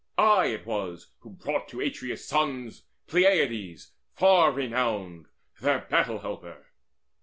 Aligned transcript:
I 0.17 0.47
it 0.47 0.65
was 0.65 1.11
who 1.19 1.29
brought 1.29 1.67
To 1.67 1.79
Atreus' 1.79 2.25
sons 2.25 2.85
Peleides 3.07 3.91
far 4.15 4.51
renowned, 4.51 5.27
Their 5.59 5.81
battle 5.81 6.17
helper. 6.17 6.65